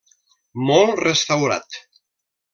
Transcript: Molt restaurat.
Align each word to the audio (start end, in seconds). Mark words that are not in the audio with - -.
Molt 0.69 0.97
restaurat. 1.03 1.79